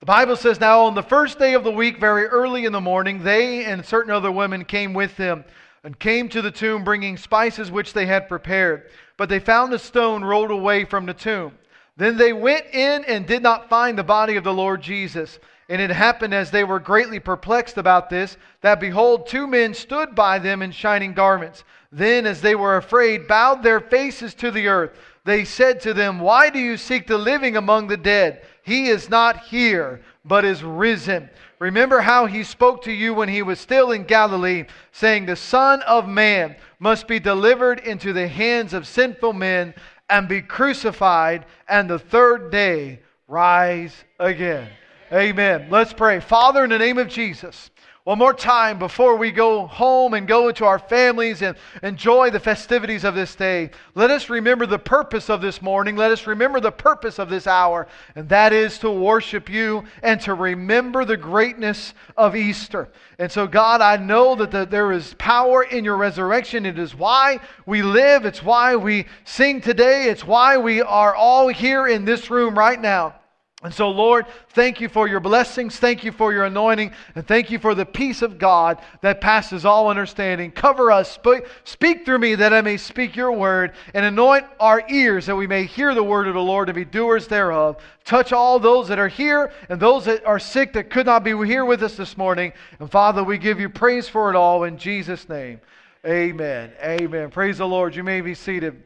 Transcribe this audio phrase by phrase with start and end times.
[0.00, 2.80] The Bible says, Now on the first day of the week, very early in the
[2.80, 5.44] morning, they and certain other women came with them
[5.84, 8.88] and came to the tomb bringing spices which they had prepared.
[9.18, 11.52] But they found a stone rolled away from the tomb.
[11.98, 15.38] Then they went in and did not find the body of the Lord Jesus.
[15.68, 20.14] And it happened as they were greatly perplexed about this, that behold, two men stood
[20.14, 21.62] by them in shining garments.
[21.92, 24.92] Then, as they were afraid, bowed their faces to the earth.
[25.24, 28.42] They said to them, Why do you seek the living among the dead?
[28.70, 31.28] He is not here, but is risen.
[31.58, 35.82] Remember how he spoke to you when he was still in Galilee, saying, The Son
[35.88, 39.74] of Man must be delivered into the hands of sinful men
[40.08, 44.68] and be crucified, and the third day rise again.
[45.12, 45.66] Amen.
[45.68, 46.20] Let's pray.
[46.20, 47.70] Father, in the name of Jesus,
[48.04, 52.40] one more time before we go home and go into our families and enjoy the
[52.40, 55.96] festivities of this day, let us remember the purpose of this morning.
[55.96, 60.18] Let us remember the purpose of this hour, and that is to worship you and
[60.22, 62.88] to remember the greatness of Easter.
[63.18, 66.64] And so, God, I know that the, there is power in your resurrection.
[66.64, 71.48] It is why we live, it's why we sing today, it's why we are all
[71.48, 73.19] here in this room right now.
[73.62, 75.76] And so, Lord, thank you for your blessings.
[75.78, 76.92] Thank you for your anointing.
[77.14, 80.50] And thank you for the peace of God that passes all understanding.
[80.50, 81.10] Cover us.
[81.10, 83.74] Speak, speak through me that I may speak your word.
[83.92, 86.86] And anoint our ears that we may hear the word of the Lord and be
[86.86, 87.76] doers thereof.
[88.06, 91.36] Touch all those that are here and those that are sick that could not be
[91.46, 92.54] here with us this morning.
[92.78, 95.60] And Father, we give you praise for it all in Jesus' name.
[96.06, 96.72] Amen.
[96.82, 97.28] Amen.
[97.28, 97.94] Praise the Lord.
[97.94, 98.82] You may be seated.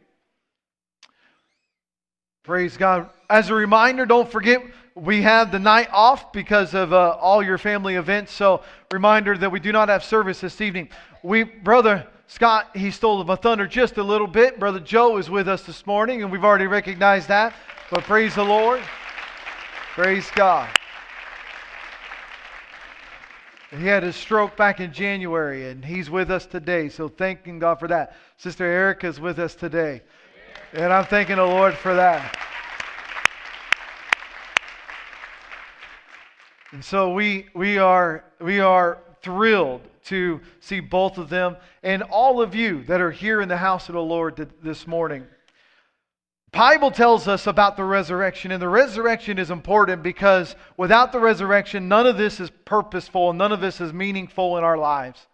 [2.45, 3.09] Praise God.
[3.31, 4.63] As a reminder, don't forget
[4.95, 8.35] we have the night off because of uh, all your family events.
[8.35, 8.61] So,
[8.93, 10.91] reminder that we do not have service this evening.
[11.23, 14.61] We, brother Scott, he stole my thunder just a little bit.
[14.61, 17.55] Brother Joe is with us this morning, and we've already recognized that.
[17.91, 18.83] But praise the Lord.
[19.95, 20.69] Praise God.
[23.71, 26.91] He had his stroke back in January, and he's with us today.
[26.91, 28.17] So, thanking God for that.
[28.37, 30.03] Sister Erica is with us today.
[30.75, 32.37] And I'm thanking the Lord for that.
[36.73, 42.43] And so we, we, are, we are thrilled to see both of them and all
[42.43, 45.25] of you that are here in the house of the Lord this morning.
[46.51, 51.87] Bible tells us about the resurrection, and the resurrection is important because without the resurrection,
[51.87, 55.29] none of this is purposeful and none of this is meaningful in our lives.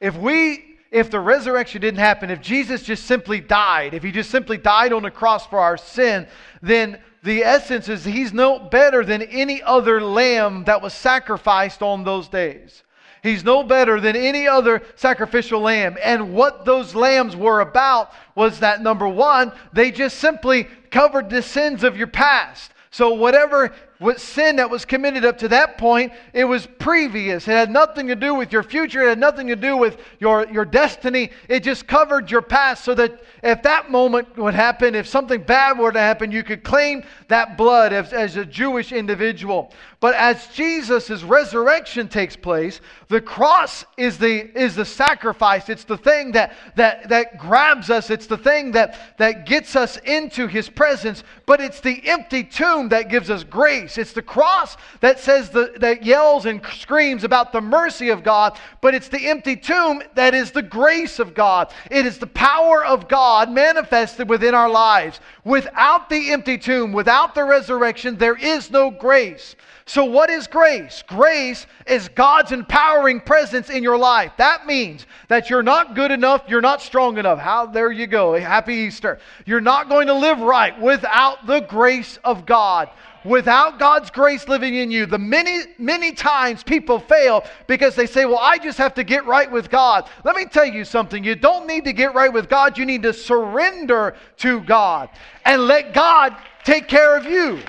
[0.00, 4.30] If we if the resurrection didn't happen, if Jesus just simply died, if he just
[4.30, 6.26] simply died on the cross for our sin,
[6.62, 12.04] then the essence is he's no better than any other lamb that was sacrificed on
[12.04, 12.84] those days.
[13.22, 15.96] He's no better than any other sacrificial lamb.
[16.00, 21.42] And what those lambs were about was that number one, they just simply covered the
[21.42, 22.70] sins of your past.
[22.92, 27.48] So, whatever what sin that was committed up to that point, it was previous.
[27.48, 29.02] It had nothing to do with your future.
[29.02, 31.30] It had nothing to do with your, your destiny.
[31.48, 35.78] It just covered your past so that if that moment would happen, if something bad
[35.78, 39.72] were to happen, you could claim that blood as, as a Jewish individual.
[39.98, 45.70] But as Jesus' resurrection takes place, the cross is the, is the sacrifice.
[45.70, 48.10] It's the thing that, that, that grabs us.
[48.10, 51.24] It's the thing that, that gets us into his presence.
[51.46, 53.98] But it's the empty tomb that gives us grace grace.
[53.98, 58.58] It's the cross that says the, that yells and screams about the mercy of God,
[58.80, 61.72] but it's the empty tomb that is the grace of God.
[61.90, 65.20] It is the power of God manifested within our lives.
[65.44, 69.54] Without the empty tomb, without the resurrection, there is no grace.
[69.88, 71.04] So, what is grace?
[71.06, 74.32] Grace is God's empowering presence in your life.
[74.36, 77.38] That means that you're not good enough, you're not strong enough.
[77.38, 78.38] How there you go.
[78.38, 79.20] Happy Easter.
[79.44, 82.90] You're not going to live right without the grace of God
[83.26, 88.24] without God's grace living in you, the many, many times people fail because they say,
[88.24, 90.08] Well, I just have to get right with God.
[90.24, 91.24] Let me tell you something.
[91.24, 95.08] You don't need to get right with God, you need to surrender to God
[95.44, 97.60] and let God take care of you.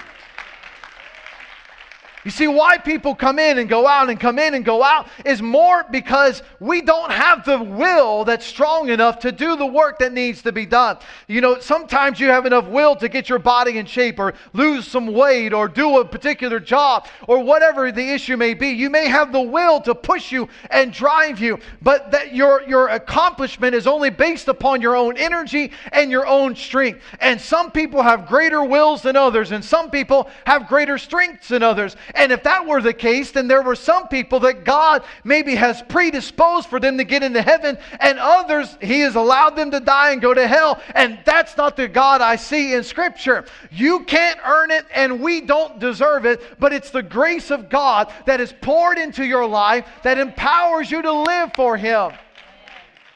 [2.28, 5.08] You see, why people come in and go out and come in and go out
[5.24, 10.00] is more because we don't have the will that's strong enough to do the work
[10.00, 10.98] that needs to be done.
[11.30, 14.86] You know, sometimes you have enough will to get your body in shape or lose
[14.86, 18.72] some weight or do a particular job or whatever the issue may be.
[18.72, 22.90] You may have the will to push you and drive you, but that your, your
[22.90, 27.00] accomplishment is only based upon your own energy and your own strength.
[27.22, 31.64] And some people have greater wills than others, and some people have greater strengths than
[31.64, 31.96] others.
[32.18, 35.82] And if that were the case, then there were some people that God maybe has
[35.84, 40.12] predisposed for them to get into heaven, and others He has allowed them to die
[40.12, 40.82] and go to hell.
[40.96, 43.46] And that's not the God I see in Scripture.
[43.72, 48.12] You can't earn it, and we don't deserve it, but it's the grace of God
[48.26, 52.12] that is poured into your life that empowers you to live for Him.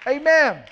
[0.07, 0.63] Amen.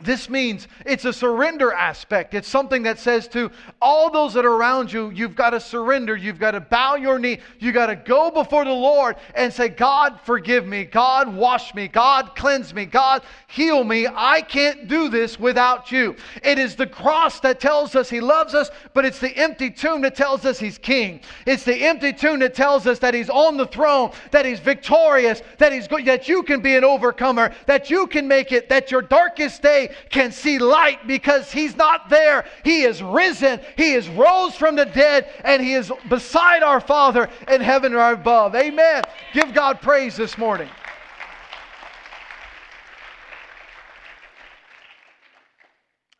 [0.00, 2.32] This means it's a surrender aspect.
[2.32, 3.50] It's something that says to
[3.82, 6.16] all those that are around you, you've got to surrender.
[6.16, 7.40] You've got to bow your knee.
[7.58, 10.84] You've got to go before the Lord and say, God, forgive me.
[10.84, 11.88] God, wash me.
[11.88, 12.86] God, cleanse me.
[12.86, 14.06] God, heal me.
[14.06, 16.14] I can't do this without you.
[16.44, 20.02] It is the cross that tells us He loves us, but it's the empty tomb
[20.02, 21.22] that tells us He's King.
[21.44, 25.42] It's the empty tomb that tells us that He's on the throne, that He's victorious,
[25.58, 28.92] that He's good, that you can be an overcomer, that you can make it, that
[28.92, 32.44] your darkest day can see light because he's not there.
[32.64, 33.60] He is risen.
[33.76, 38.12] He is rose from the dead and he is beside our Father in heaven or
[38.12, 38.54] above.
[38.54, 39.02] Amen.
[39.32, 40.68] Give God praise this morning.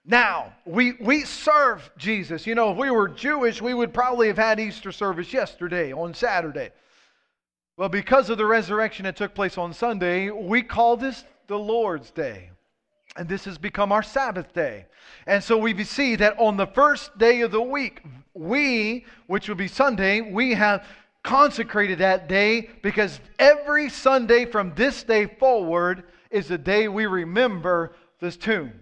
[0.09, 2.47] Now, we, we serve Jesus.
[2.47, 6.15] You know, if we were Jewish, we would probably have had Easter service yesterday on
[6.15, 6.71] Saturday.
[7.77, 12.11] Well, because of the resurrection that took place on Sunday, we call this the Lord's
[12.11, 12.51] Day.
[13.19, 14.87] And this has become our Sabbath day.
[15.27, 18.01] And so we see that on the first day of the week,
[18.33, 20.87] we, which will be Sunday, we have
[21.25, 27.97] consecrated that day because every Sunday from this day forward is the day we remember
[28.21, 28.73] this tomb.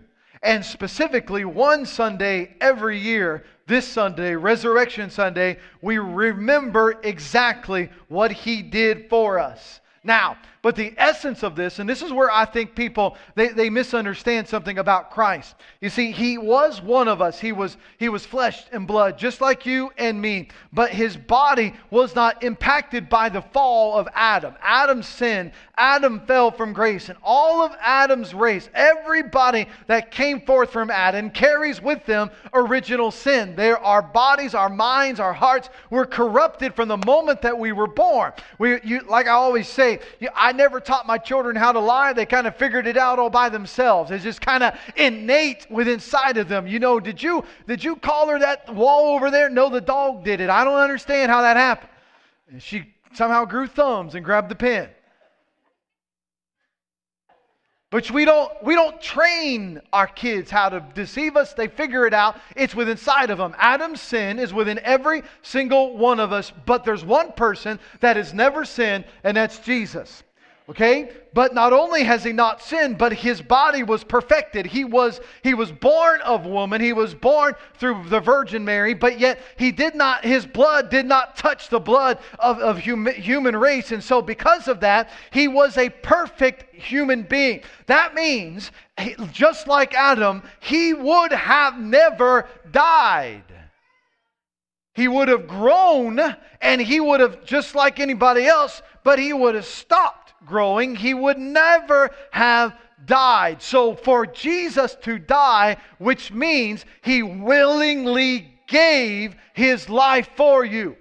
[0.42, 8.62] And specifically, one Sunday every year, this Sunday, Resurrection Sunday, we remember exactly what He
[8.62, 9.80] did for us.
[10.04, 10.36] Now,
[10.66, 14.48] but the essence of this, and this is where I think people they, they misunderstand
[14.48, 15.54] something about Christ.
[15.80, 17.38] You see, he was one of us.
[17.38, 20.48] He was he was flesh and blood, just like you and me.
[20.72, 24.54] But his body was not impacted by the fall of Adam.
[24.60, 25.52] Adam sinned.
[25.78, 27.10] Adam fell from grace.
[27.10, 33.12] And all of Adam's race, everybody that came forth from Adam carries with them original
[33.12, 33.54] sin.
[33.54, 37.86] There our bodies, our minds, our hearts were corrupted from the moment that we were
[37.86, 38.32] born.
[38.58, 40.00] We you like I always say,
[40.34, 42.12] I never taught my children how to lie.
[42.12, 44.10] They kind of figured it out all by themselves.
[44.10, 46.66] It's just kind of innate within inside of them.
[46.66, 49.48] You know, did you did you call her that wall over there?
[49.48, 50.50] No, the dog did it.
[50.50, 51.90] I don't understand how that happened.
[52.50, 54.88] And she somehow grew thumbs and grabbed the pen.
[57.90, 61.54] But we don't, we don't train our kids how to deceive us.
[61.54, 62.36] They figure it out.
[62.56, 63.54] It's within inside of them.
[63.58, 68.34] Adam's sin is within every single one of us, but there's one person that has
[68.34, 70.24] never sinned, and that's Jesus.
[70.68, 71.10] Okay?
[71.32, 74.66] But not only has he not sinned, but his body was perfected.
[74.66, 76.80] He was he was born of woman.
[76.80, 81.06] He was born through the Virgin Mary, but yet he did not his blood did
[81.06, 83.92] not touch the blood of, of human, human race.
[83.92, 87.62] And so because of that, he was a perfect human being.
[87.86, 88.72] That means
[89.30, 93.44] just like Adam, he would have never died.
[94.94, 96.18] He would have grown
[96.60, 101.12] and he would have, just like anybody else, but he would have stopped growing, he
[101.12, 103.60] would never have died.
[103.60, 110.96] So for Jesus to die, which means he willingly gave his life for you.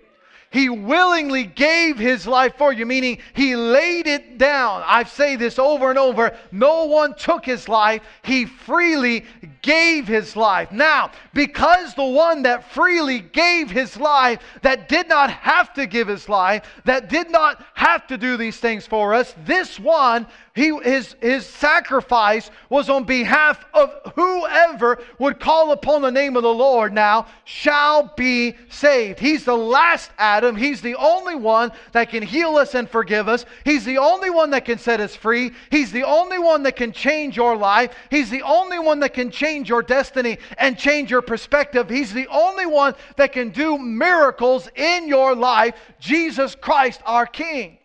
[0.56, 4.84] He willingly gave his life for you, meaning he laid it down.
[4.86, 6.34] I say this over and over.
[6.50, 9.26] No one took his life, he freely
[9.62, 10.72] gave his life.
[10.72, 16.08] Now, because the one that freely gave his life, that did not have to give
[16.08, 20.74] his life, that did not have to do these things for us, this one he,
[20.84, 26.54] his, his sacrifice was on behalf of whoever would call upon the name of the
[26.54, 29.20] Lord now shall be saved.
[29.20, 30.56] He's the last Adam.
[30.56, 33.46] He's the only one that can heal us and forgive us.
[33.66, 35.52] He's the only one that can set us free.
[35.72, 37.94] He's the only one that can change your life.
[38.10, 41.90] He's the only one that can change your destiny and change your perspective.
[41.90, 45.76] He's the only one that can do miracles in your life.
[46.00, 47.78] Jesus Christ, our King.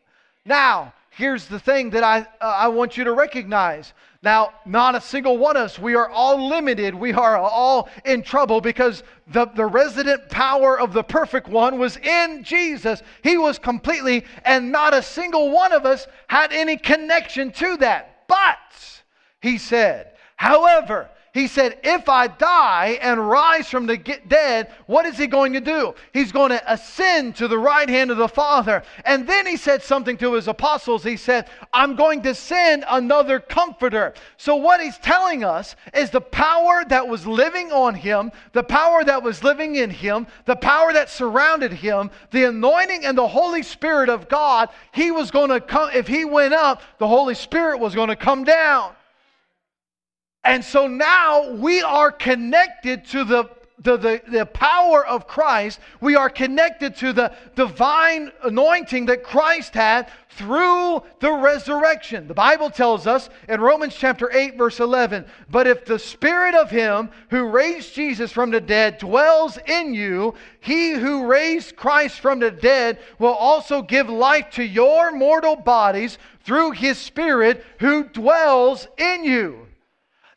[0.45, 5.00] Now, here's the thing that I, uh, I want you to recognize Now, not a
[5.00, 6.95] single one of us, we are all limited.
[6.95, 11.97] We are all in trouble because the, the resident power of the perfect one was
[11.97, 13.02] in Jesus.
[13.23, 18.25] He was completely, and not a single one of us had any connection to that.
[18.29, 19.02] But,
[19.40, 25.16] he said, however, he said, If I die and rise from the dead, what is
[25.16, 25.94] he going to do?
[26.12, 28.82] He's going to ascend to the right hand of the Father.
[29.04, 31.04] And then he said something to his apostles.
[31.04, 34.14] He said, I'm going to send another comforter.
[34.38, 39.04] So, what he's telling us is the power that was living on him, the power
[39.04, 43.62] that was living in him, the power that surrounded him, the anointing and the Holy
[43.62, 47.78] Spirit of God, he was going to come, if he went up, the Holy Spirit
[47.78, 48.94] was going to come down.
[50.44, 55.80] And so now we are connected to the, the, the, the, power of Christ.
[56.00, 62.26] We are connected to the divine anointing that Christ had through the resurrection.
[62.26, 66.70] The Bible tells us in Romans chapter 8, verse 11 But if the spirit of
[66.70, 72.38] him who raised Jesus from the dead dwells in you, he who raised Christ from
[72.38, 78.88] the dead will also give life to your mortal bodies through his spirit who dwells
[78.97, 79.66] in you.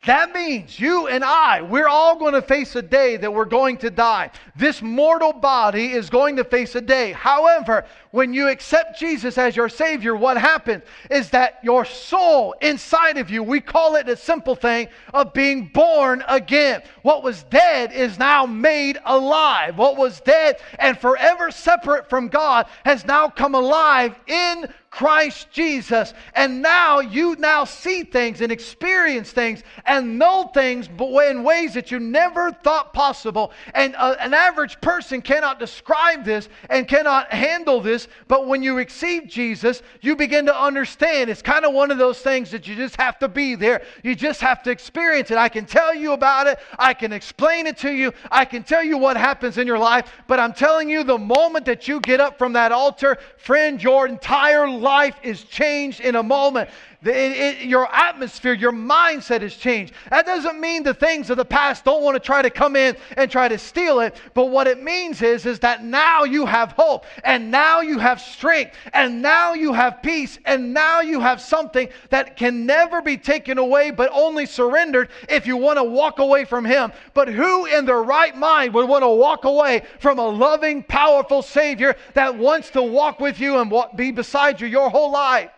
[0.06, 3.78] That means you and I, we're all going to face a day that we're going
[3.78, 4.30] to die.
[4.54, 7.12] This mortal body is going to face a day.
[7.12, 13.16] However, when you accept Jesus as your Savior, what happens is that your soul inside
[13.16, 16.82] of you, we call it a simple thing of being born again.
[17.00, 19.78] What was dead is now made alive.
[19.78, 26.14] What was dead and forever separate from God has now come alive in Christ Jesus.
[26.36, 31.90] And now you now see things and experience things and know things in ways that
[31.90, 33.50] you never thought possible.
[33.74, 38.06] And uh, an average person cannot describe this and cannot handle this.
[38.28, 41.28] But when you receive Jesus, you begin to understand.
[41.28, 43.82] It's kind of one of those things that you just have to be there.
[44.04, 45.38] You just have to experience it.
[45.38, 46.60] I can tell you about it.
[46.78, 48.12] I can explain it to you.
[48.30, 50.12] I can tell you what happens in your life.
[50.28, 54.06] But I'm telling you, the moment that you get up from that altar, friend, your
[54.06, 54.83] entire life
[55.22, 56.70] is changed in a moment.
[57.06, 59.92] It, it, your atmosphere, your mindset has changed.
[60.10, 62.96] That doesn't mean the things of the past don't want to try to come in
[63.16, 64.16] and try to steal it.
[64.32, 68.20] But what it means is, is that now you have hope, and now you have
[68.20, 73.16] strength, and now you have peace, and now you have something that can never be
[73.16, 76.92] taken away, but only surrendered if you want to walk away from Him.
[77.12, 81.42] But who in their right mind would want to walk away from a loving, powerful
[81.42, 85.50] Savior that wants to walk with you and be beside you your whole life?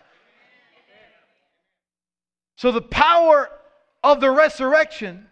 [2.56, 3.50] So the power
[4.02, 5.26] of the resurrection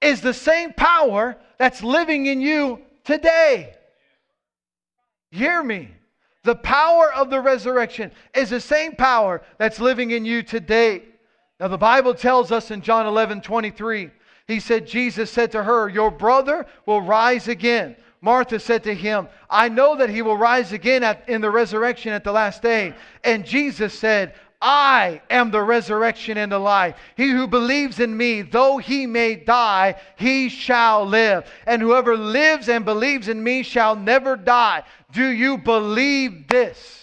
[0.00, 3.74] is the same power that's living in you today.
[5.30, 5.90] Hear me.
[6.42, 11.02] The power of the resurrection is the same power that's living in you today.
[11.58, 14.10] Now, the Bible tells us in John 11 23,
[14.46, 17.94] he said, Jesus said to her, Your brother will rise again.
[18.22, 22.12] Martha said to him, I know that he will rise again at, in the resurrection
[22.12, 22.94] at the last day.
[23.24, 26.96] And Jesus said, I am the resurrection and the life.
[27.16, 31.50] He who believes in me, though he may die, he shall live.
[31.66, 34.82] And whoever lives and believes in me shall never die.
[35.12, 37.00] Do you believe this?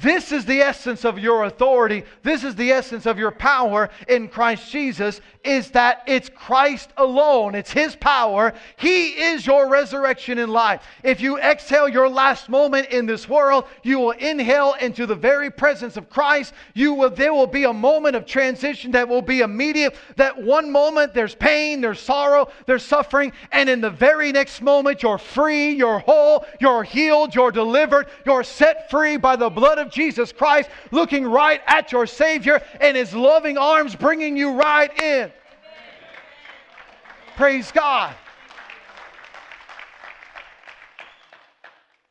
[0.00, 2.04] This is the essence of your authority.
[2.22, 7.54] This is the essence of your power in Christ Jesus is that it's Christ alone.
[7.54, 8.52] It's his power.
[8.76, 10.82] He is your resurrection in life.
[11.02, 15.50] If you exhale your last moment in this world, you will inhale into the very
[15.50, 16.54] presence of Christ.
[16.74, 19.96] You will there will be a moment of transition that will be immediate.
[20.16, 25.02] That one moment there's pain, there's sorrow, there's suffering, and in the very next moment
[25.02, 29.90] you're free, you're whole, you're healed, you're delivered, you're set free by the blood of
[29.90, 35.31] Jesus Christ, looking right at your Savior and His loving arms bringing you right in.
[37.42, 38.14] Praise God.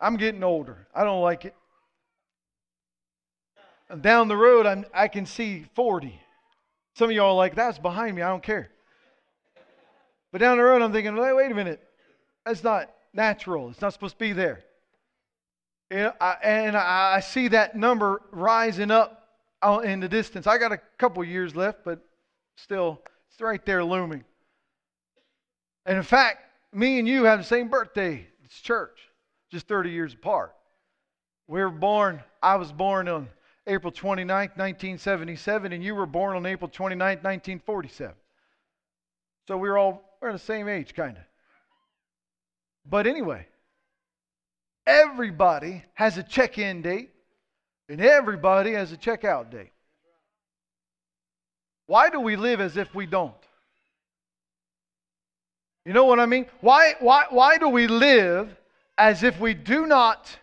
[0.02, 0.86] I'm getting older.
[0.94, 1.56] I don't like it.
[4.02, 6.20] Down the road, I'm, I can see 40.
[6.96, 8.22] Some of y'all are like, that's behind me.
[8.22, 8.72] I don't care.
[10.34, 11.82] But down the road, I'm thinking, wait, wait a minute.
[12.46, 13.70] That's not natural.
[13.70, 14.66] It's not supposed to be there.
[15.90, 19.30] And I, and I see that number rising up
[19.86, 20.46] in the distance.
[20.46, 22.06] I got a couple years left, but
[22.58, 24.26] still, it's right there looming.
[25.86, 26.40] And in fact,
[26.74, 28.28] me and you have the same birthday.
[28.44, 28.98] It's church,
[29.52, 30.54] just 30 years apart.
[31.48, 33.28] We were born, I was born on
[33.68, 38.14] April 29th, 1977, and you were born on April 29th, 1947.
[39.48, 41.24] So we were all, we're the same age, kind of.
[42.90, 43.48] But anyway,
[44.86, 47.12] Everybody has a check in date,
[47.88, 49.72] and everybody has a check out date.
[51.86, 53.34] Why do we live as if we don't?
[55.86, 56.46] You know what I mean?
[56.62, 58.56] Why, why, why do we live
[58.98, 60.38] as if we do not,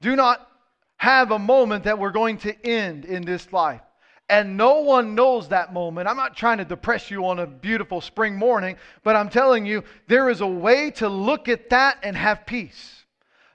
[0.00, 0.48] do not
[0.96, 3.82] have a moment that we're going to end in this life?
[4.30, 6.08] And no one knows that moment.
[6.08, 9.84] I'm not trying to depress you on a beautiful spring morning, but I'm telling you,
[10.06, 12.97] there is a way to look at that and have peace.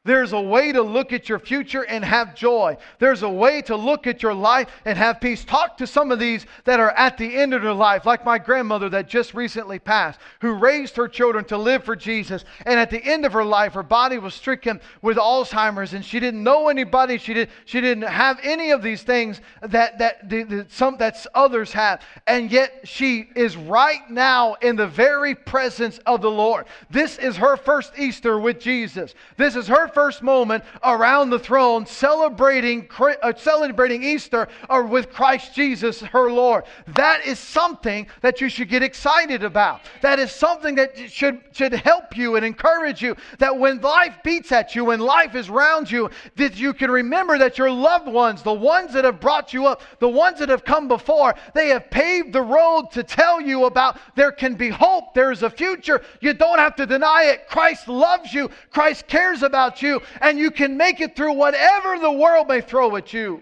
[0.05, 2.75] There's a way to look at your future and have joy.
[2.99, 5.45] There's a way to look at your life and have peace.
[5.45, 8.37] Talk to some of these that are at the end of their life, like my
[8.37, 12.43] grandmother that just recently passed, who raised her children to live for Jesus.
[12.65, 16.19] And at the end of her life, her body was stricken with Alzheimer's, and she
[16.19, 17.17] didn't know anybody.
[17.17, 21.71] She, did, she didn't have any of these things that, that, that, some, that others
[21.71, 22.01] have.
[22.27, 26.65] And yet she is right now in the very presence of the Lord.
[26.89, 29.15] This is her first Easter with Jesus.
[29.37, 35.53] This is her first moment around the throne celebrating, uh, celebrating Easter or with Christ
[35.53, 36.63] Jesus, her Lord.
[36.87, 39.81] That is something that you should get excited about.
[40.01, 44.51] That is something that should, should help you and encourage you that when life beats
[44.51, 48.41] at you, when life is around you, that you can remember that your loved ones,
[48.43, 51.89] the ones that have brought you up, the ones that have come before, they have
[51.89, 56.01] paved the road to tell you about there can be hope, there is a future.
[56.21, 57.47] You don't have to deny it.
[57.47, 59.82] Christ loves you, Christ cares about you,
[60.21, 63.41] and you can make it through whatever the world may throw at you.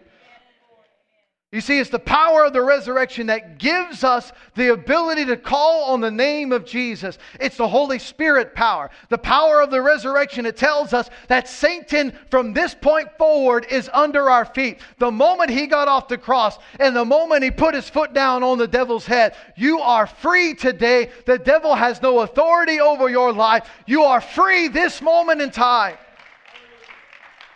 [1.51, 5.91] You see, it's the power of the resurrection that gives us the ability to call
[5.91, 7.17] on the name of Jesus.
[7.41, 8.89] It's the Holy Spirit power.
[9.09, 13.89] The power of the resurrection, it tells us that Satan, from this point forward, is
[13.91, 14.79] under our feet.
[14.97, 18.43] The moment he got off the cross and the moment he put his foot down
[18.43, 21.09] on the devil's head, you are free today.
[21.25, 23.69] The devil has no authority over your life.
[23.85, 25.97] You are free this moment in time.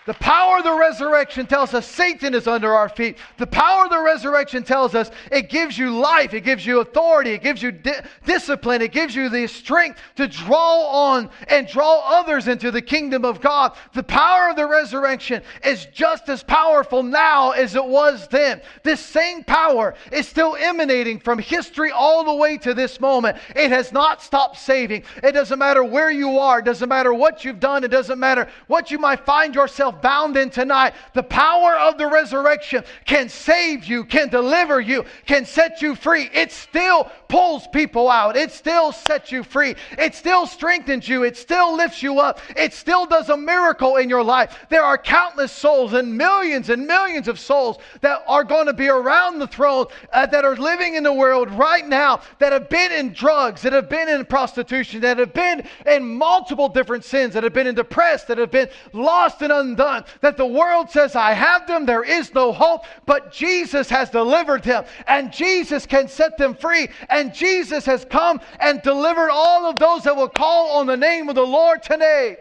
[0.06, 3.18] The power of the resurrection tells us Satan is under our feet.
[3.38, 7.32] The power of the resurrection tells us it gives you life, it gives you authority,
[7.32, 12.04] it gives you di- discipline, it gives you the strength to draw on and draw
[12.06, 13.76] others into the kingdom of God.
[13.94, 18.62] The power of the resurrection is just as powerful now as it was then.
[18.84, 23.38] This same power is still emanating from history all the way to this moment.
[23.56, 25.04] It has not stopped saving.
[25.24, 28.48] It doesn't matter where you are, it doesn't matter what you've done, it doesn't matter
[28.68, 33.86] what you might find yourself bound in tonight, the power of the resurrection can save
[33.86, 36.30] you, can deliver you, can set you free.
[36.34, 38.36] It still pulls people out.
[38.36, 39.76] It still sets you free.
[39.98, 41.24] It still strengthens you.
[41.24, 42.40] It still lifts you up.
[42.56, 44.66] It still does a miracle in your life.
[44.70, 48.88] There are countless souls and millions and millions of souls that are going to be
[48.88, 52.92] around the throne uh, that are living in the world right now that have been
[52.92, 57.44] in drugs, that have been in prostitution, that have been in multiple different sins, that
[57.44, 59.85] have been in depressed, that have been lost and undone
[60.22, 64.64] that the world says, I have them, there is no hope, but Jesus has delivered
[64.64, 69.78] them, and Jesus can set them free, and Jesus has come and delivered all of
[69.78, 72.38] those that will call on the name of the Lord today.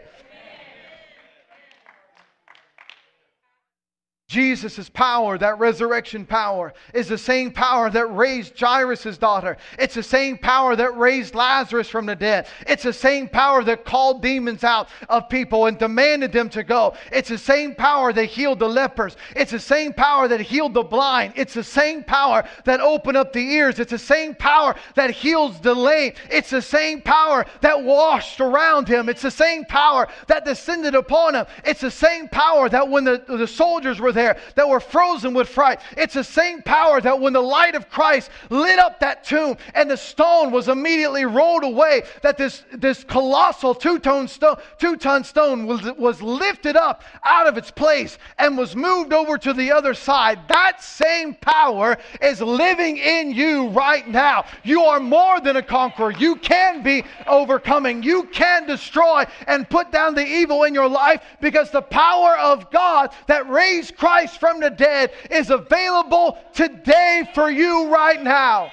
[4.35, 9.55] Jesus' power, that resurrection power, is the same power that raised Jairus' daughter.
[9.79, 12.47] It's the same power that raised Lazarus from the dead.
[12.67, 16.95] It's the same power that called demons out of people and demanded them to go.
[17.13, 19.15] It's the same power that healed the lepers.
[19.37, 21.31] It's the same power that healed the blind.
[21.37, 23.79] It's the same power that opened up the ears.
[23.79, 26.11] It's the same power that heals the lame.
[26.29, 29.07] It's the same power that washed around him.
[29.07, 31.45] It's the same power that descended upon him.
[31.63, 34.24] It's the same power that when the, the soldiers were there
[34.55, 35.79] that were frozen with fright.
[35.95, 39.89] It's the same power that when the light of Christ lit up that tomb and
[39.89, 45.83] the stone was immediately rolled away, that this, this colossal two-ton stone, two-ton stone was,
[45.97, 50.39] was lifted up out of its place and was moved over to the other side.
[50.47, 54.45] That same power is living in you right now.
[54.63, 56.11] You are more than a conqueror.
[56.11, 58.01] You can be overcoming.
[58.01, 62.71] You can destroy and put down the evil in your life because the power of
[62.71, 68.71] God that raised Christ from the dead is available today for you right now.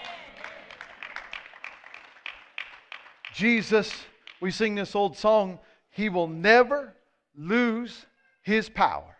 [3.35, 3.92] Jesus,
[4.40, 5.59] we sing this old song,
[5.90, 6.94] He will never
[7.35, 8.07] lose
[8.42, 9.16] His power.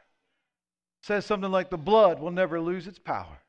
[1.03, 3.41] It says something like the blood will never lose its power.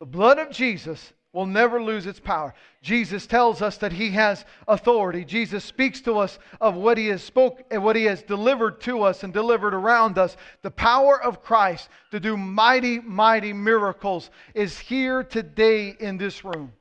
[0.00, 2.54] The blood of Jesus will never lose its power.
[2.82, 5.24] Jesus tells us that he has authority.
[5.24, 9.02] Jesus speaks to us of what he has spoke and what he has delivered to
[9.02, 10.36] us and delivered around us.
[10.62, 16.72] The power of Christ to do mighty mighty miracles is here today in this room.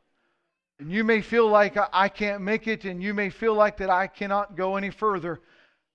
[0.79, 3.89] And you may feel like I can't make it and you may feel like that
[3.89, 5.41] I cannot go any further.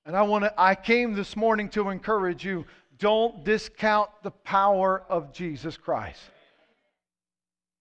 [0.06, 2.66] And I want to I came this morning to encourage you,
[2.98, 6.20] don't discount the power of Jesus Christ.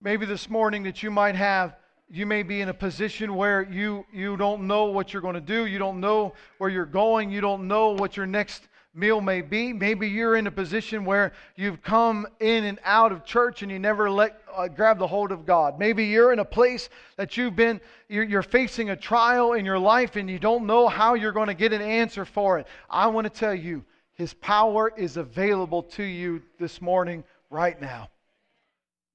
[0.04, 1.78] Maybe this morning that you might have,
[2.10, 5.40] you may be in a position where you, you don't know what you're going to
[5.40, 5.66] do.
[5.66, 7.32] You don't know where you're going.
[7.32, 9.72] You don't know what your next meal may be.
[9.72, 13.80] Maybe you're in a position where you've come in and out of church and you
[13.80, 15.80] never let uh, grab the hold of God.
[15.80, 19.80] Maybe you're in a place that you've been you're, you're facing a trial in your
[19.80, 22.68] life and you don't know how you're going to get an answer for it.
[22.90, 23.86] I want to tell you,
[24.16, 28.10] his power is available to you this morning right now.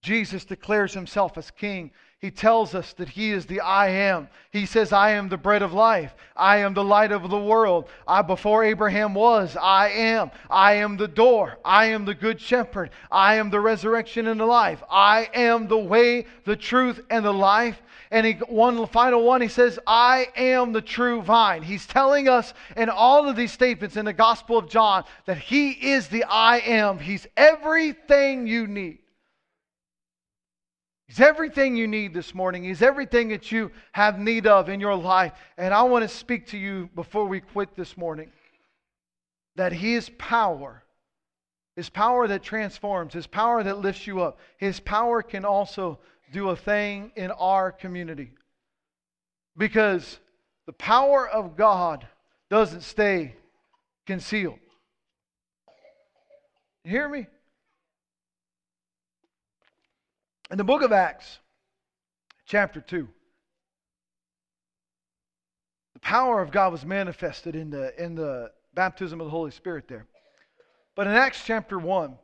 [0.02, 1.90] Jesus declares himself as king.
[2.20, 4.28] He tells us that he is the I am.
[4.50, 6.16] He says, I am the bread of life.
[6.34, 7.88] I am the light of the world.
[8.08, 10.32] I before Abraham was, I am.
[10.50, 11.58] I am the door.
[11.64, 12.90] I am the good shepherd.
[13.08, 14.82] I am the resurrection and the life.
[14.90, 17.80] I am the way, the truth, and the life.
[18.10, 21.62] And he, one final one, he says, I am the true vine.
[21.62, 25.70] He's telling us in all of these statements in the Gospel of John that he
[25.70, 26.98] is the I am.
[26.98, 28.98] He's everything you need.
[31.08, 32.64] He's everything you need this morning.
[32.64, 35.32] He's everything that you have need of in your life.
[35.56, 38.30] And I want to speak to you before we quit this morning
[39.56, 40.84] that His power,
[41.76, 45.98] His power that transforms, His power that lifts you up, His power can also
[46.30, 48.32] do a thing in our community.
[49.56, 50.20] Because
[50.66, 52.06] the power of God
[52.50, 53.34] doesn't stay
[54.06, 54.58] concealed.
[56.84, 57.26] You hear me?
[60.50, 61.38] In the book of Acts,
[62.46, 63.06] chapter 2,
[65.94, 69.88] the power of God was manifested in the, in the baptism of the Holy Spirit
[69.88, 70.06] there.
[70.96, 72.16] But in Acts chapter 1,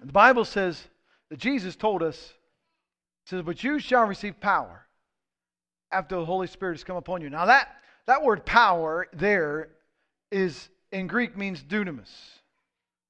[0.00, 0.82] the Bible says
[1.28, 2.32] that Jesus told us,
[3.26, 4.86] says, But you shall receive power
[5.90, 7.28] after the Holy Spirit has come upon you.
[7.28, 7.68] Now that,
[8.06, 9.68] that word power there
[10.30, 12.10] is in Greek means dunamis,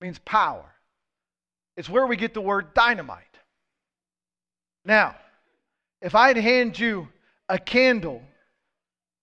[0.00, 0.64] means power.
[1.76, 3.31] It's where we get the word dynamite.
[4.84, 5.16] Now,
[6.00, 7.08] if I'd hand you
[7.48, 8.22] a candle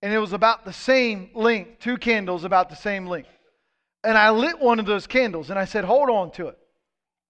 [0.02, 3.30] and it was about the same length, two candles about the same length,
[4.04, 6.58] and I lit one of those candles and I said, hold on to it.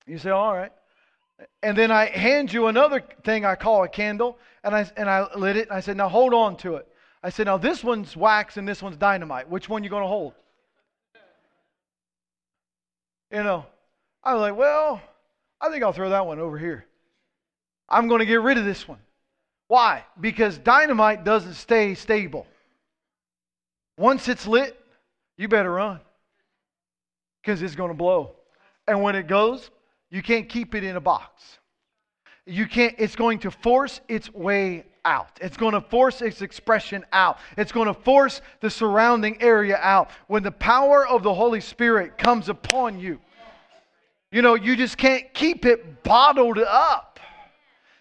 [0.06, 0.72] You say, all right.
[1.64, 5.34] And then I hand you another thing I call a candle, and I, and I
[5.36, 6.88] lit it, and I said, now hold on to it.
[7.24, 9.50] I said, now this one's wax and this one's dynamite.
[9.50, 10.34] Which one you going to hold?
[13.32, 13.66] You know,
[14.24, 15.02] I was like, well,
[15.62, 16.86] I think I'll throw that one over here.
[17.90, 19.00] I'm going to get rid of this one.
[19.68, 20.04] Why?
[20.20, 22.48] Because dynamite doesn't stay stable.
[23.98, 24.80] Once it's lit,
[25.38, 26.00] you better run
[27.42, 28.36] because it's going to blow.
[28.88, 29.70] And when it goes,
[30.10, 31.60] you can't keep it in a box.
[32.46, 35.40] You can't, it's going to force its way out.
[35.42, 37.38] It's going to force its expression out.
[37.58, 40.10] It's going to force the surrounding area out.
[40.28, 43.20] When the power of the Holy Spirit comes upon you,
[44.32, 47.09] you know, you just can't keep it bottled up.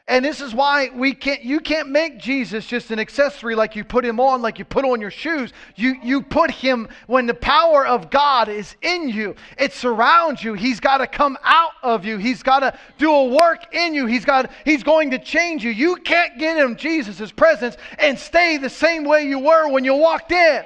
[0.09, 3.85] And this is why we can't you can't make Jesus just an accessory like you
[3.85, 5.53] put him on, like you put on your shoes.
[5.77, 10.55] You you put him when the power of God is in you, it surrounds you.
[10.55, 12.17] He's got to come out of you.
[12.17, 14.07] He's got to do a work in you.
[14.07, 15.71] He's got he's going to change you.
[15.71, 19.95] You can't get him Jesus' presence and stay the same way you were when you
[19.95, 20.65] walked in.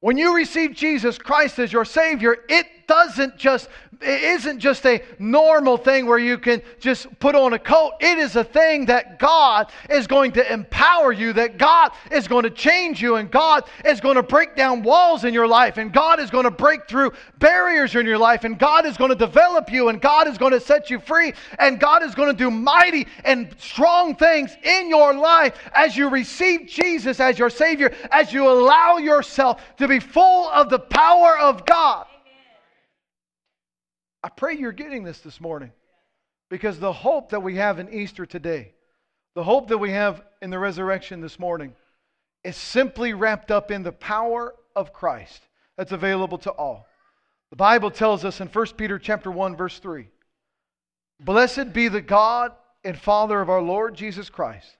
[0.00, 3.68] When you receive Jesus Christ as your Savior, it doesn't just
[4.00, 7.94] it isn't just a normal thing where you can just put on a coat.
[8.00, 12.44] It is a thing that God is going to empower you, that God is going
[12.44, 15.92] to change you, and God is going to break down walls in your life, and
[15.92, 19.16] God is going to break through barriers in your life, and God is going to
[19.16, 22.36] develop you, and God is going to set you free, and God is going to
[22.36, 27.92] do mighty and strong things in your life as you receive Jesus as your Savior,
[28.12, 32.06] as you allow yourself to be full of the power of God.
[34.22, 35.72] I pray you're getting this this morning
[36.50, 38.72] because the hope that we have in Easter today,
[39.34, 41.74] the hope that we have in the resurrection this morning,
[42.42, 45.42] is simply wrapped up in the power of Christ
[45.76, 46.86] that's available to all.
[47.50, 50.10] The Bible tells us in 1 Peter chapter 1 verse 3,
[51.20, 52.52] "Blessed be the God
[52.84, 54.76] and Father of our Lord Jesus Christ,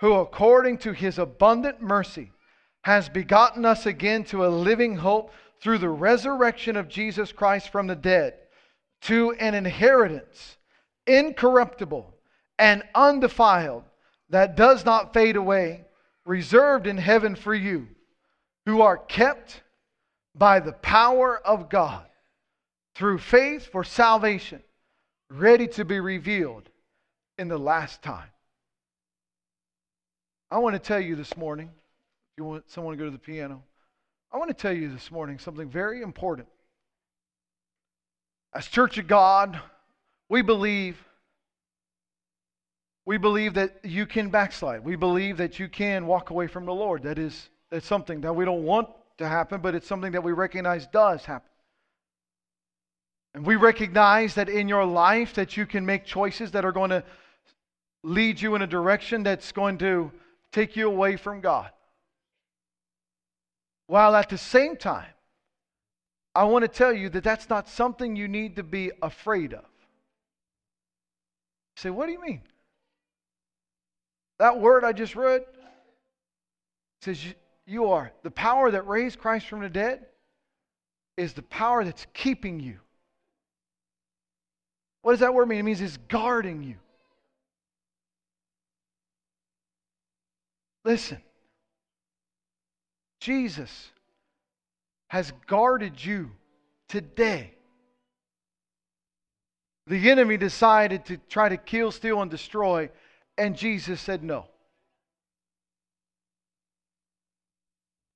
[0.00, 2.32] who according to his abundant mercy
[2.84, 7.86] has begotten us again to a living hope through the resurrection of Jesus Christ from
[7.86, 8.38] the dead."
[9.02, 10.56] To an inheritance
[11.06, 12.14] incorruptible
[12.58, 13.84] and undefiled
[14.30, 15.84] that does not fade away,
[16.24, 17.88] reserved in heaven for you,
[18.66, 19.62] who are kept
[20.34, 22.04] by the power of God
[22.94, 24.62] through faith for salvation,
[25.30, 26.68] ready to be revealed
[27.38, 28.28] in the last time.
[30.50, 33.18] I want to tell you this morning, if you want someone to go to the
[33.18, 33.62] piano,
[34.32, 36.48] I want to tell you this morning something very important.
[38.54, 39.60] As Church of God,
[40.28, 40.96] we believe
[43.04, 44.84] we believe that you can backslide.
[44.84, 47.04] We believe that you can walk away from the Lord.
[47.04, 50.32] That is that's something that we don't want to happen, but it's something that we
[50.32, 51.48] recognize does happen.
[53.34, 56.90] And we recognize that in your life that you can make choices that are going
[56.90, 57.04] to
[58.02, 60.10] lead you in a direction that's going to
[60.52, 61.70] take you away from God.
[63.86, 65.12] While at the same time,
[66.38, 69.64] I want to tell you that that's not something you need to be afraid of.
[71.74, 72.42] You say, what do you mean?
[74.38, 75.42] That word I just read
[77.02, 77.20] says
[77.66, 80.06] you are the power that raised Christ from the dead
[81.16, 82.78] is the power that's keeping you.
[85.02, 85.58] What does that word mean?
[85.58, 86.76] It means it's guarding you.
[90.84, 91.20] Listen,
[93.18, 93.90] Jesus
[95.08, 96.30] has guarded you
[96.88, 97.54] today.
[99.86, 102.90] The enemy decided to try to kill, steal, and destroy,
[103.36, 104.46] and Jesus said no.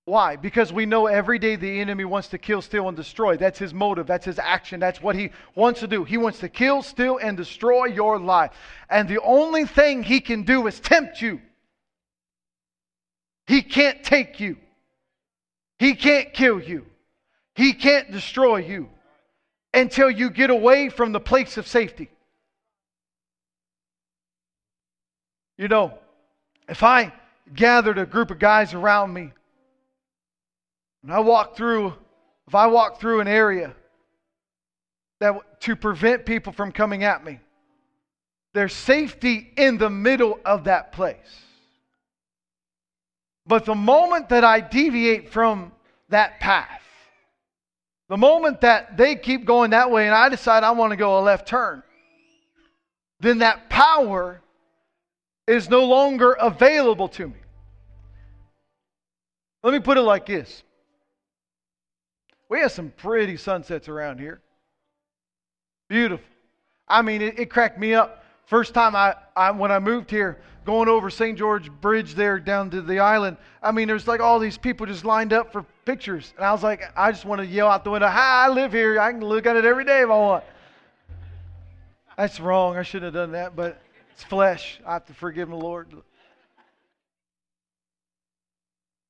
[0.04, 0.34] Why?
[0.36, 3.36] Because we know every day the enemy wants to kill, steal, and destroy.
[3.36, 4.06] That's his motive.
[4.06, 4.80] That's his action.
[4.80, 6.02] That's what he wants to do.
[6.02, 8.50] He wants to kill, steal, and destroy your life.
[8.90, 11.40] And the only thing he can do is tempt you.
[13.46, 14.56] He can't take you,
[15.82, 16.86] he can't kill you,
[17.56, 18.88] he can't destroy you
[19.74, 22.08] until you get away from the place of safety.
[25.58, 25.98] You know,
[26.68, 27.12] if I
[27.52, 29.32] gathered a group of guys around me
[31.02, 31.94] and I walk through,
[32.46, 33.74] if I walk through an area
[35.18, 37.40] that to prevent people from coming at me,
[38.54, 41.42] there's safety in the middle of that place.
[43.46, 45.72] But the moment that I deviate from
[46.08, 46.82] that path,
[48.08, 51.18] the moment that they keep going that way and I decide I want to go
[51.18, 51.82] a left turn,
[53.20, 54.40] then that power
[55.46, 57.34] is no longer available to me.
[59.62, 60.62] Let me put it like this
[62.52, 64.42] we have some pretty sunsets around here.
[65.88, 66.26] Beautiful.
[66.86, 68.21] I mean, it, it cracked me up.
[68.46, 71.36] First time I, I, when I moved here, going over St.
[71.38, 75.04] George Bridge there down to the island, I mean, there's like all these people just
[75.04, 76.32] lined up for pictures.
[76.36, 78.72] And I was like, I just want to yell out the window, Hi, I live
[78.72, 79.00] here.
[79.00, 80.44] I can look at it every day if I want.
[82.16, 82.76] That's wrong.
[82.76, 83.80] I shouldn't have done that, but
[84.12, 84.80] it's flesh.
[84.86, 85.88] I have to forgive the Lord.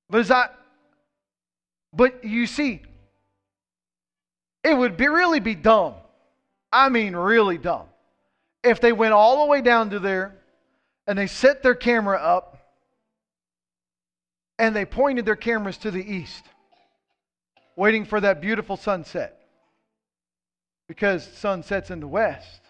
[0.08, 0.48] But as I,
[1.92, 2.82] but you see,
[4.62, 5.94] it would be really be dumb.
[6.70, 7.86] I mean, really dumb.
[8.62, 10.36] If they went all the way down to there
[11.06, 12.58] and they set their camera up
[14.58, 16.44] and they pointed their cameras to the east,
[17.76, 19.38] waiting for that beautiful sunset.
[20.88, 22.60] Because sun sets in the west.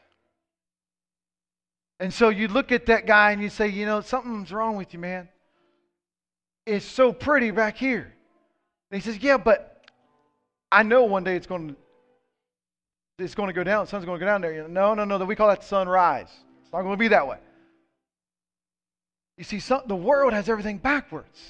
[1.98, 4.92] And so you look at that guy and you say, you know, something's wrong with
[4.92, 5.28] you, man.
[6.66, 8.12] It's so pretty back here.
[8.90, 9.84] And he says, yeah, but
[10.70, 11.76] I know one day it's going to
[13.18, 13.84] it's going to go down.
[13.84, 14.66] The sun's going to go down there.
[14.68, 15.18] No, no, no.
[15.24, 16.28] We call that sunrise.
[16.62, 17.38] It's not going to be that way.
[19.36, 21.40] You see, some, the world has everything backwards.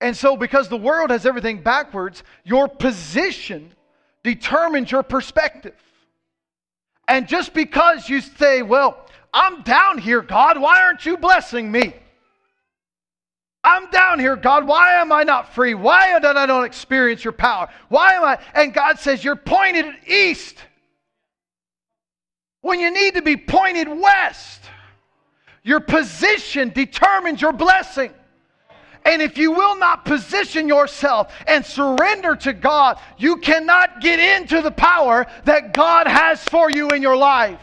[0.00, 3.72] And so, because the world has everything backwards, your position
[4.24, 5.76] determines your perspective.
[7.06, 11.94] And just because you say, Well, I'm down here, God, why aren't you blessing me?
[13.64, 14.66] I'm down here, God.
[14.66, 15.74] Why am I not free?
[15.74, 17.68] Why did I not experience your power?
[17.88, 18.38] Why am I?
[18.54, 20.56] And God says, You're pointed east
[22.60, 24.62] when you need to be pointed west.
[25.62, 28.12] Your position determines your blessing.
[29.04, 34.60] And if you will not position yourself and surrender to God, you cannot get into
[34.60, 37.60] the power that God has for you in your life.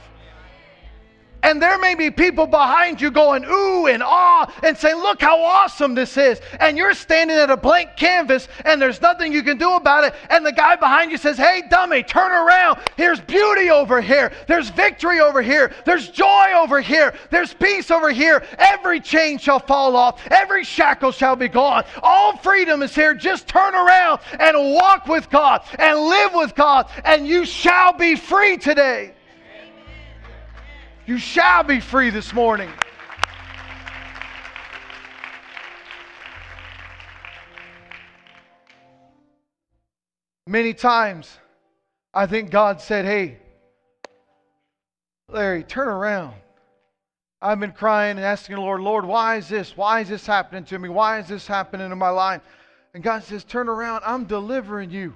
[1.42, 5.42] And there may be people behind you going, ooh, and ah, and saying, look how
[5.42, 6.42] awesome this is.
[6.60, 10.14] And you're standing at a blank canvas and there's nothing you can do about it.
[10.30, 12.80] And the guy behind you says, hey, dummy, turn around.
[12.98, 14.32] Here's beauty over here.
[14.48, 15.72] There's victory over here.
[15.86, 17.14] There's joy over here.
[17.30, 18.44] There's peace over here.
[18.58, 20.22] Every chain shall fall off.
[20.30, 21.86] Every shackle shall be gone.
[22.04, 23.14] All freedom is here.
[23.14, 28.16] Just turn around and walk with God and live with God, and you shall be
[28.16, 29.14] free today.
[31.10, 32.70] You shall be free this morning.
[40.46, 41.36] Many times,
[42.14, 43.40] I think God said, Hey,
[45.28, 46.36] Larry, turn around.
[47.42, 49.76] I've been crying and asking the Lord, Lord, why is this?
[49.76, 50.90] Why is this happening to me?
[50.90, 52.44] Why is this happening in my life?
[52.94, 54.04] And God says, Turn around.
[54.06, 55.16] I'm delivering you.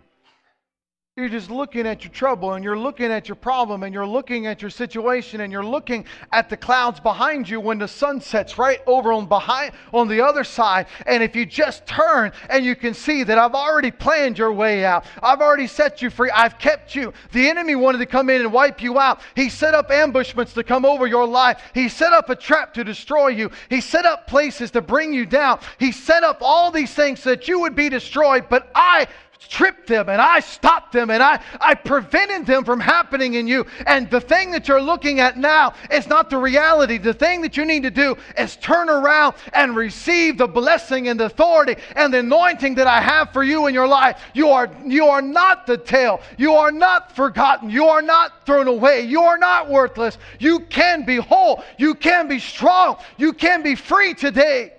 [1.16, 4.48] You're just looking at your trouble and you're looking at your problem and you're looking
[4.48, 8.58] at your situation and you're looking at the clouds behind you when the sun sets
[8.58, 10.88] right over on behind on the other side.
[11.06, 14.86] And if you just turn and you can see that I've already planned your way
[14.86, 15.06] out.
[15.22, 16.32] I've already set you free.
[16.32, 17.14] I've kept you.
[17.32, 19.22] The enemy wanted to come in and wipe you out.
[19.36, 21.62] He set up ambushments to come over your life.
[21.76, 23.52] He set up a trap to destroy you.
[23.70, 25.60] He set up places to bring you down.
[25.78, 28.46] He set up all these things so that you would be destroyed.
[28.50, 29.06] But I
[29.48, 33.66] tripped them and I stopped them and I, I prevented them from happening in you.
[33.86, 36.98] And the thing that you're looking at now is not the reality.
[36.98, 41.20] The thing that you need to do is turn around and receive the blessing and
[41.20, 44.22] the authority and the anointing that I have for you in your life.
[44.34, 46.22] You are, you are not the tail.
[46.38, 47.70] You are not forgotten.
[47.70, 49.02] You are not thrown away.
[49.02, 50.18] You are not worthless.
[50.40, 51.64] You can be whole.
[51.78, 52.98] You can be strong.
[53.18, 54.74] You can be free today.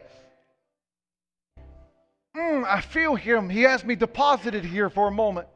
[2.37, 3.49] Mm, I feel him.
[3.49, 5.47] He has me deposited here for a moment.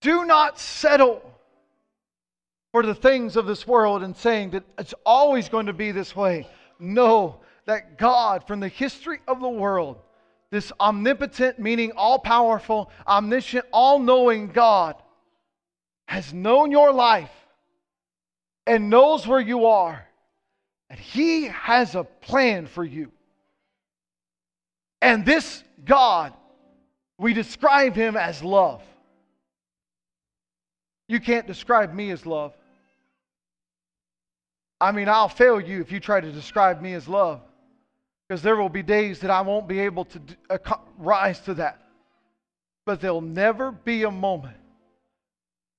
[0.00, 1.22] Do not settle
[2.72, 6.14] for the things of this world and saying that it's always going to be this
[6.14, 6.46] way.
[6.78, 9.98] Know that God, from the history of the world,
[10.50, 14.96] this omnipotent, meaning all powerful, omniscient, all knowing God,
[16.06, 17.30] has known your life
[18.66, 20.06] and knows where you are.
[20.88, 23.12] And He has a plan for you.
[25.02, 26.32] And this God,
[27.18, 28.82] we describe him as love.
[31.08, 32.54] You can't describe me as love.
[34.80, 37.40] I mean, I'll fail you if you try to describe me as love.
[38.28, 41.82] Because there will be days that I won't be able to uh, rise to that.
[42.86, 44.56] But there'll never be a moment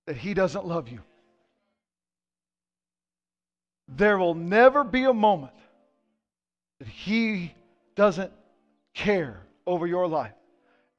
[0.05, 0.99] that he doesn't love you.
[3.87, 5.53] There will never be a moment
[6.79, 7.53] that he
[7.95, 8.31] doesn't
[8.93, 10.33] care over your life.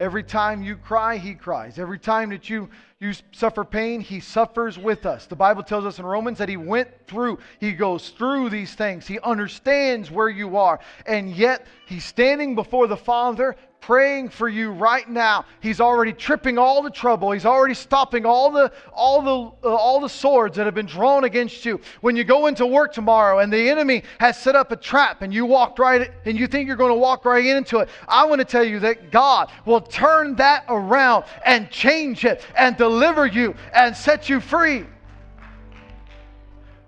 [0.00, 1.78] Every time you cry, he cries.
[1.78, 2.68] Every time that you,
[3.02, 5.26] you suffer pain, he suffers with us.
[5.26, 9.08] The Bible tells us in Romans that he went through, he goes through these things.
[9.08, 10.78] He understands where you are.
[11.04, 15.44] And yet, he's standing before the Father, praying for you right now.
[15.60, 17.32] He's already tripping all the trouble.
[17.32, 21.24] He's already stopping all the all the uh, all the swords that have been drawn
[21.24, 21.80] against you.
[22.00, 25.34] When you go into work tomorrow and the enemy has set up a trap and
[25.34, 28.38] you walked right and you think you're going to walk right into it, I want
[28.38, 32.91] to tell you that God will turn that around and change it and deliver
[33.26, 34.86] you and set you free.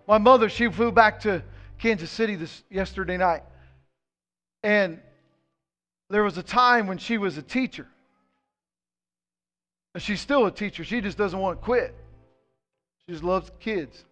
[0.07, 1.43] My mother, she flew back to
[1.79, 3.43] Kansas City this yesterday night.
[4.63, 5.01] And
[6.11, 7.87] there was a time when she was a teacher.
[9.95, 10.85] And She's still a teacher.
[10.85, 11.95] She just doesn't want to quit.
[13.07, 14.05] She just loves kids.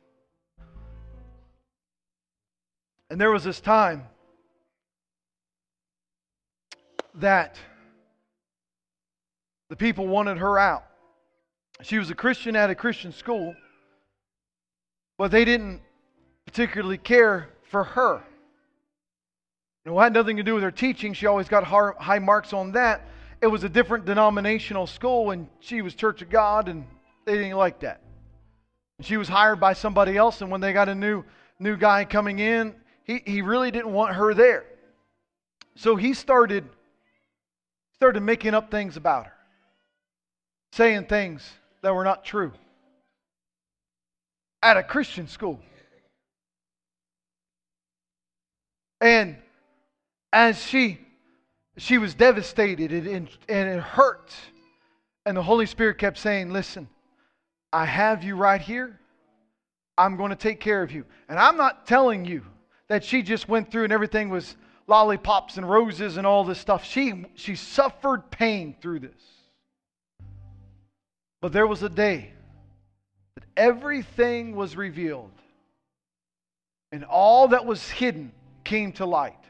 [3.11, 4.05] And there was this time
[7.17, 7.57] that
[9.69, 10.85] the people wanted her out.
[11.83, 13.55] She was a Christian at a Christian school,
[15.19, 15.81] but they didn't
[16.47, 18.23] particularly care for her.
[19.85, 21.13] It had nothing to do with her teaching.
[21.13, 23.09] She always got high marks on that.
[23.41, 26.87] It was a different denominational school, and she was Church of God, and
[27.25, 28.01] they didn't like that.
[29.01, 31.25] She was hired by somebody else, and when they got a new
[31.59, 34.65] new guy coming in, he, he really didn't want her there.
[35.75, 36.69] So he started
[37.95, 39.33] started making up things about her,
[40.73, 41.43] saying things
[41.83, 42.53] that were not true
[44.63, 45.61] at a Christian school.
[49.01, 49.37] And
[50.33, 51.01] as she
[51.79, 54.33] she was devastated and, and it hurt.
[55.25, 56.89] And the Holy Spirit kept saying, Listen,
[57.73, 58.99] I have you right here.
[59.97, 61.05] I'm going to take care of you.
[61.29, 62.43] And I'm not telling you
[62.89, 66.85] that she just went through and everything was lollipops and roses and all this stuff.
[66.85, 69.23] She, she suffered pain through this.
[71.43, 72.33] But there was a day
[73.35, 75.33] that everything was revealed
[76.91, 78.33] and all that was hidden
[78.65, 79.45] came to light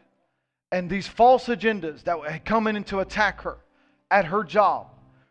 [0.72, 3.59] and these false agendas that had come in to attack her
[4.11, 4.88] at her job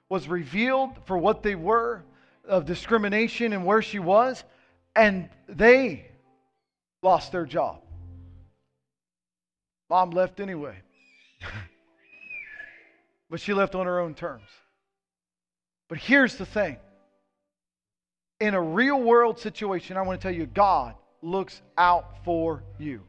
[0.08, 2.04] was revealed for what they were
[2.45, 4.43] of discrimination and where she was,
[4.95, 6.12] and they
[7.02, 7.82] lost their job.
[9.89, 10.76] Mom left anyway.
[13.30, 14.47] but she left on her own terms.
[15.91, 16.77] But here's the thing
[18.39, 23.01] in a real world situation, I want to tell you, God looks out for you.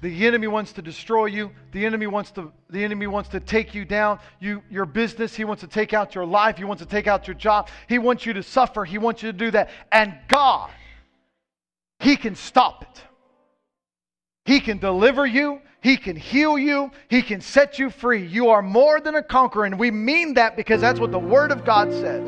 [0.00, 1.50] The enemy wants to destroy you.
[1.72, 4.20] The enemy wants to, the enemy wants to take you down.
[4.40, 6.56] You, your business, he wants to take out your life.
[6.56, 7.68] He wants to take out your job.
[7.86, 8.86] He wants you to suffer.
[8.86, 9.68] He wants you to do that.
[9.92, 10.70] And God,
[11.98, 13.02] he can stop it.
[14.46, 15.60] He can deliver you.
[15.82, 16.90] He can heal you.
[17.08, 18.26] He can set you free.
[18.26, 19.64] You are more than a conqueror.
[19.64, 22.26] And we mean that because that's what the Word of God says.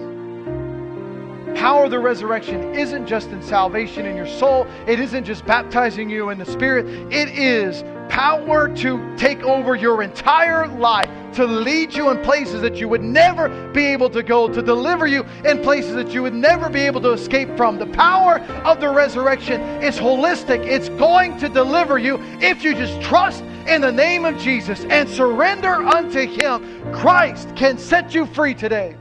[1.55, 6.09] Power of the resurrection isn't just in salvation in your soul, it isn't just baptizing
[6.09, 6.87] you in the Spirit.
[7.13, 7.83] It is
[8.13, 13.03] power to take over your entire life, to lead you in places that you would
[13.03, 16.81] never be able to go, to deliver you in places that you would never be
[16.81, 17.79] able to escape from.
[17.79, 23.01] The power of the resurrection is holistic, it's going to deliver you if you just
[23.01, 26.93] trust in the name of Jesus and surrender unto Him.
[26.93, 28.95] Christ can set you free today.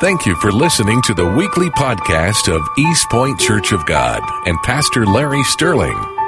[0.00, 4.58] Thank you for listening to the weekly podcast of East Point Church of God and
[4.62, 6.19] Pastor Larry Sterling.